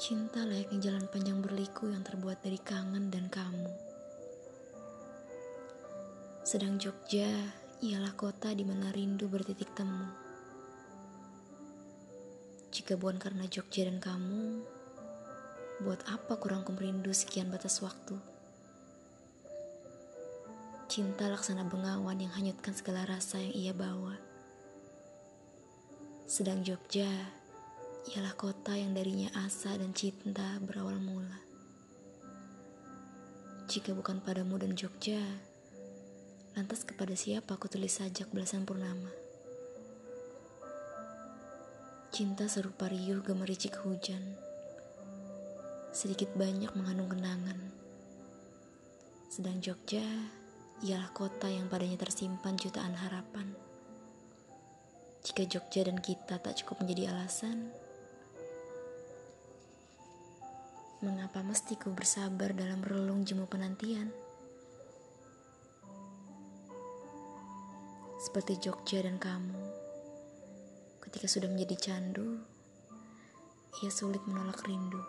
[0.00, 3.68] Cinta layaknya jalan panjang berliku yang terbuat dari kangen dan kamu.
[6.40, 7.28] Sedang Jogja
[7.84, 10.08] ialah kota di mana rindu bertitik temu.
[12.72, 14.64] Jika bukan karena Jogja dan kamu,
[15.84, 18.16] buat apa kurang rindu sekian batas waktu?
[20.88, 24.16] Cinta laksana bengawan yang hanyutkan segala rasa yang ia bawa.
[26.24, 27.36] Sedang Jogja
[28.08, 31.36] ialah kota yang darinya asa dan cinta berawal mula.
[33.68, 35.20] Jika bukan padamu dan Jogja,
[36.56, 39.12] lantas kepada siapa aku tulis sajak belasan purnama?
[42.10, 44.34] Cinta serupa riuh gemericik hujan,
[45.92, 47.60] sedikit banyak mengandung kenangan.
[49.28, 50.02] Sedang Jogja
[50.82, 53.52] ialah kota yang padanya tersimpan jutaan harapan.
[55.20, 57.68] Jika Jogja dan kita tak cukup menjadi alasan,
[61.00, 64.12] Mengapa mesti ku bersabar dalam relung jemu penantian?
[68.20, 69.64] Seperti Jogja dan kamu,
[71.00, 72.44] ketika sudah menjadi candu,
[73.80, 75.00] ia sulit menolak rindu.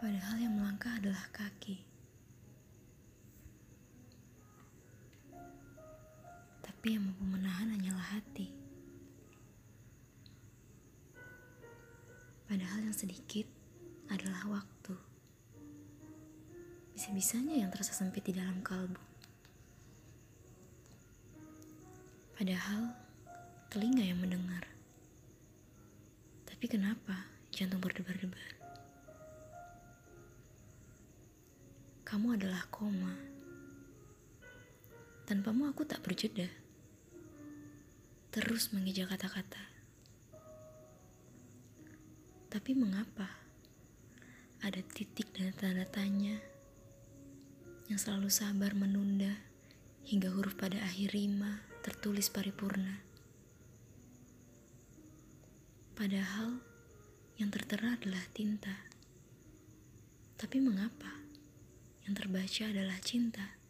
[0.00, 1.84] Padahal yang melangkah adalah kaki.
[6.64, 8.51] Tapi yang mampu menahan hanyalah hati.
[13.02, 13.50] Sedikit
[14.14, 14.94] adalah waktu.
[16.94, 19.02] Bisa-bisanya yang terasa sempit di dalam kalbu.
[22.38, 22.94] Padahal
[23.74, 24.62] telinga yang mendengar.
[26.46, 28.54] Tapi kenapa jantung berdebar-debar?
[32.06, 33.18] Kamu adalah koma.
[35.26, 36.46] Tanpamu aku tak berjeda.
[38.30, 39.81] Terus mengejar kata-kata.
[42.52, 43.32] Tapi mengapa
[44.60, 46.36] ada titik dan tanda tanya
[47.88, 49.40] yang selalu sabar menunda
[50.04, 53.00] hingga huruf pada akhir rima tertulis paripurna?
[55.96, 56.60] Padahal
[57.40, 58.84] yang tertera adalah tinta.
[60.36, 61.24] Tapi mengapa
[62.04, 63.61] yang terbaca adalah cinta?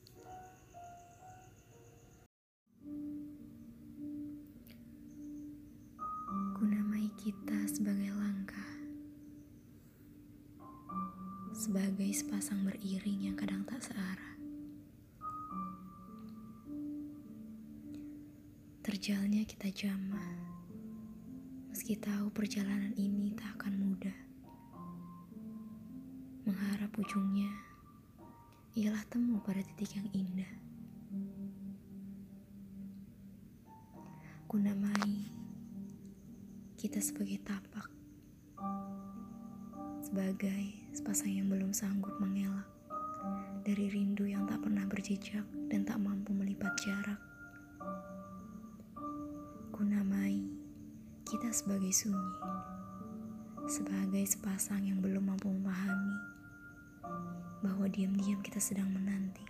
[11.63, 14.35] Sebagai sepasang beriring yang kadang tak searah.
[18.83, 20.43] Terjalnya kita jamah,
[21.71, 24.19] meski tahu perjalanan ini tak akan mudah.
[26.51, 27.55] Mengharap ujungnya
[28.75, 30.51] ialah temu pada titik yang indah.
[34.51, 35.31] Kunamai
[36.75, 37.92] kita sebagai tapak
[40.13, 42.69] sebagai sepasang yang belum sanggup mengelak
[43.65, 45.41] dari rindu yang tak pernah berjejak
[45.73, 47.17] dan tak mampu melipat jarak.
[49.73, 50.37] Kunamai
[51.25, 52.37] kita sebagai sunyi,
[53.65, 56.17] sebagai sepasang yang belum mampu memahami
[57.65, 59.49] bahwa diam-diam kita sedang menanti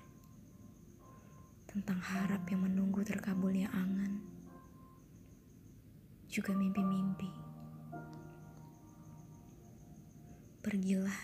[1.67, 4.23] tentang harap yang menunggu terkabulnya angan,
[6.31, 7.41] juga mimpi-mimpi.
[10.62, 11.19] Pergilah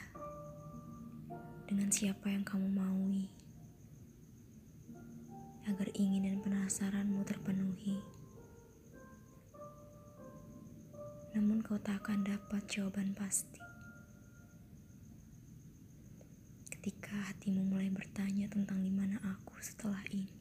[1.70, 3.30] dengan siapa yang kamu maui,
[5.70, 8.02] agar ingin dan penasaranmu terpenuhi.
[11.38, 13.62] Namun kau tak akan dapat jawaban pasti.
[16.74, 20.34] Ketika hatimu mulai bertanya tentang di mana aku setelah ini.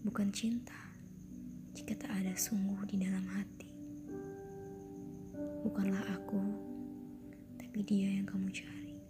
[0.00, 0.89] Bukan cinta
[1.80, 3.72] jika tak ada sungguh di dalam hati.
[5.64, 6.36] Bukanlah aku,
[7.56, 9.00] tapi dia yang kamu cari.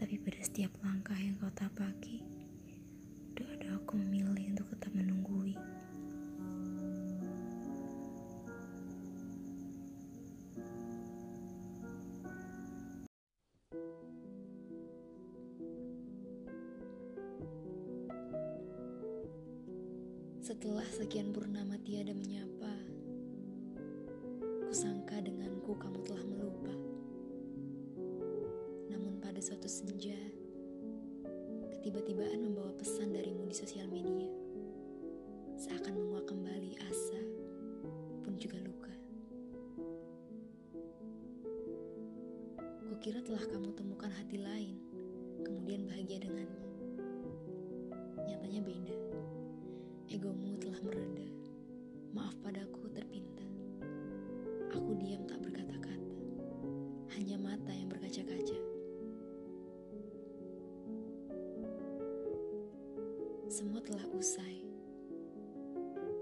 [0.00, 2.24] Tapi pada setiap langkah yang kau tapaki,
[3.36, 5.21] udah ada aku memilih untuk tetap menunggui.
[20.42, 22.74] Setelah sekian purnama tiada menyapa,
[24.66, 26.74] kusangka denganku kamu telah melupa.
[28.90, 30.18] Namun pada suatu senja,
[31.78, 34.26] ketiba-tibaan membawa pesan darimu di sosial media,
[35.54, 37.22] seakan menguak kembali asa
[38.26, 38.94] pun juga luka.
[42.90, 44.74] Kukira telah kamu temukan hati lain,
[45.46, 46.66] kemudian bahagia dengannya.
[48.26, 48.96] nyatanya beda.
[50.08, 51.26] Egomu telah mereda.
[52.16, 53.44] Maaf padaku terpinta.
[54.72, 56.16] Aku diam tak berkata-kata.
[57.14, 58.58] Hanya mata yang berkaca-kaca.
[63.52, 64.64] Semua telah usai.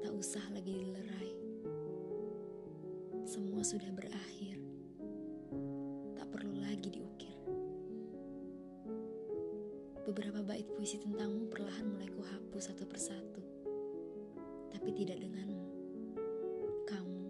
[0.03, 1.31] Tak usah lagi dilerai.
[3.23, 4.59] Semua sudah berakhir.
[6.19, 7.39] Tak perlu lagi diukir.
[10.11, 13.30] Beberapa bait puisi tentangmu perlahan mulai kuhapus satu persatu.
[14.81, 15.61] Tapi tidak denganmu.
[16.89, 17.29] Kamu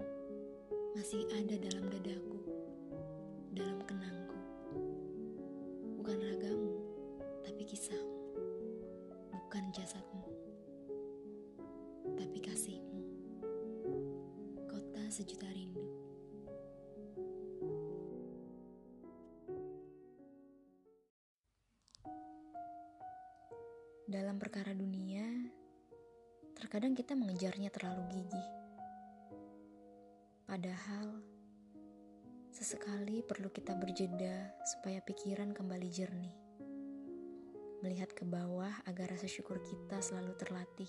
[0.95, 2.39] masih ada dalam dadaku,
[3.59, 4.39] dalam kenangku.
[5.99, 6.79] Bukan ragamu,
[7.43, 8.23] tapi kisahmu.
[9.35, 10.31] Bukan jasadmu,
[12.15, 13.03] tapi kasihmu.
[14.71, 15.83] Kota sejuta rindu.
[24.11, 24.90] Dalam perkara dunia,
[26.71, 28.49] terkadang kita mengejarnya terlalu gigih.
[30.47, 31.19] Padahal,
[32.55, 36.31] sesekali perlu kita berjeda supaya pikiran kembali jernih.
[37.83, 40.87] Melihat ke bawah agar rasa syukur kita selalu terlatih.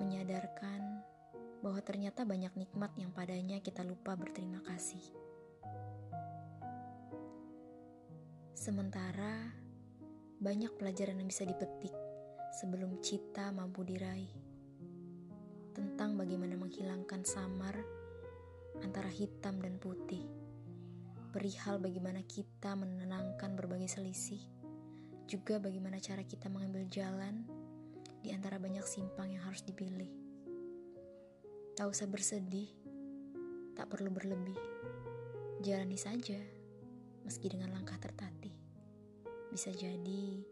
[0.00, 1.04] Menyadarkan
[1.60, 5.04] bahwa ternyata banyak nikmat yang padanya kita lupa berterima kasih.
[8.56, 9.59] Sementara
[10.40, 11.92] banyak pelajaran yang bisa dipetik
[12.56, 14.32] sebelum cita mampu diraih.
[15.76, 17.76] Tentang bagaimana menghilangkan samar
[18.80, 20.24] antara hitam dan putih.
[21.28, 24.40] Perihal bagaimana kita menenangkan berbagai selisih.
[25.28, 27.44] Juga bagaimana cara kita mengambil jalan
[28.24, 30.08] di antara banyak simpang yang harus dipilih.
[31.76, 32.72] Tak usah bersedih,
[33.76, 34.58] tak perlu berlebih.
[35.60, 36.40] Jalani saja,
[37.28, 38.69] meski dengan langkah tertatih.
[39.50, 40.46] Bisa jadi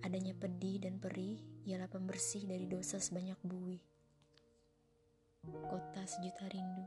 [0.00, 1.36] adanya pedih dan perih
[1.68, 3.84] ialah pembersih dari dosa sebanyak buih.
[5.68, 6.86] Kota sejuta rindu.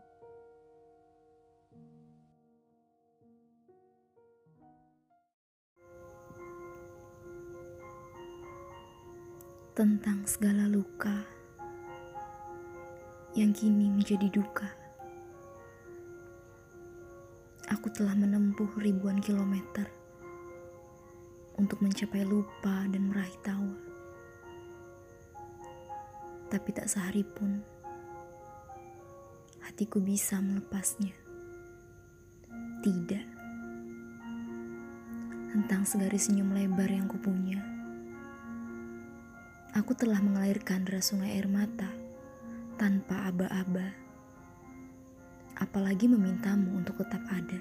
[9.78, 11.14] Tentang segala luka
[13.38, 14.66] yang kini menjadi duka.
[17.70, 19.95] Aku telah menempuh ribuan kilometer
[21.56, 23.76] untuk mencapai lupa dan meraih tawa.
[26.52, 27.60] Tapi tak sehari pun
[29.66, 31.12] hatiku bisa melepasnya.
[32.80, 33.28] Tidak.
[35.52, 37.60] Tentang segaris senyum lebar yang kupunya.
[39.76, 41.92] Aku telah mengalirkan deras sungai air mata
[42.80, 43.92] tanpa aba-aba.
[45.60, 47.60] Apalagi memintamu untuk tetap ada.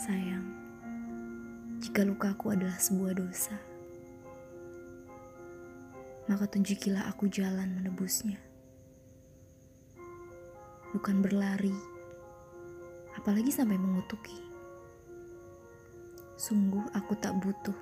[0.00, 0.55] Sayang,
[1.96, 3.56] jika lukaku adalah sebuah dosa,
[6.28, 8.36] maka tunjukilah aku jalan menebusnya.
[10.92, 11.72] Bukan berlari,
[13.16, 14.36] apalagi sampai mengutuki.
[16.36, 17.72] Sungguh aku tak butuh.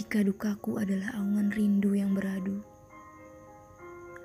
[0.00, 2.64] Jika dukaku adalah aungan rindu yang beradu,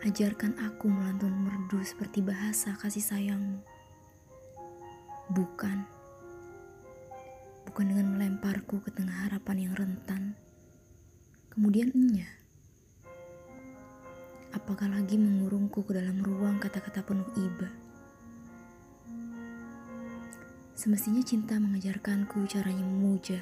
[0.08, 3.60] ajarkan aku melantun merdu seperti bahasa kasih sayangmu.
[5.36, 5.93] Bukan,
[7.68, 10.36] bukan dengan melemparku ke tengah harapan yang rentan,
[11.52, 12.28] kemudian enya.
[14.54, 17.70] Apakah lagi mengurungku ke dalam ruang kata-kata penuh iba?
[20.78, 23.42] Semestinya cinta mengajarkanku caranya memuja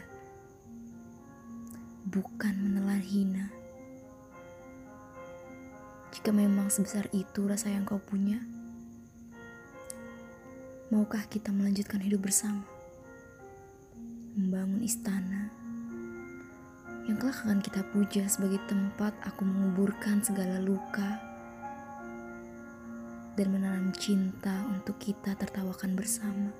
[2.12, 3.54] bukan menelan hina.
[6.12, 8.42] Jika memang sebesar itu rasa yang kau punya,
[10.90, 12.71] maukah kita melanjutkan hidup bersama?
[14.62, 15.50] Membangun istana
[17.10, 21.18] yang kelak akan kita puja sebagai tempat aku menguburkan segala luka
[23.34, 26.54] dan menanam cinta untuk kita tertawakan bersama.